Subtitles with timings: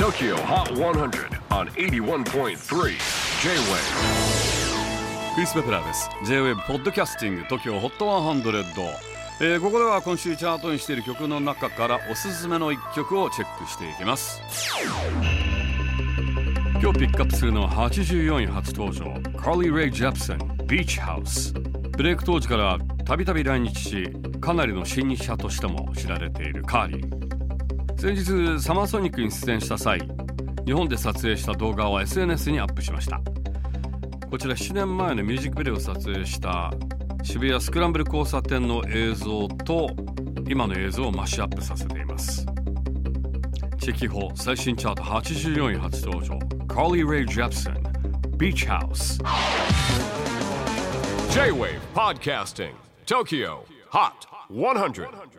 [0.00, 2.54] TOKYO HOT 100 on 81.3 J-WAVE
[5.34, 6.08] クリス・ベプラーです。
[6.24, 8.94] J-WAVE ポッドキャスティング TOKYO HOT 100、
[9.42, 14.40] えーここでは今週チャートにしている曲の中からおすすめの一曲をチェックしていきます。
[16.80, 19.04] 今日ピックアップするのは84位初登場。
[19.38, 27.29] カーリー・レイ・ジャプソンビーチハウスブレイク当時からたびたび来日しかなりの新日者としても知られているカーリー
[28.00, 30.00] 先日サマーソニックに出演した際
[30.64, 33.20] 日本で撮影した動画を SNS にアップしました。
[34.30, 36.72] こちら7年前のミュージックビデオを撮影した
[37.22, 39.90] 渋谷スクランブル交差点の映像と
[40.48, 42.46] 今の映像をマッシュアップさせています。
[43.78, 46.38] チェキホ最新チャート84位初登場。
[46.68, 47.74] カーリー・レイ・ジャプソン
[48.38, 49.18] ビーチハウス
[51.34, 52.72] J-WAVE PODCASTING
[53.04, 53.58] TOKYO
[53.90, 54.10] HOT
[54.48, 55.30] 100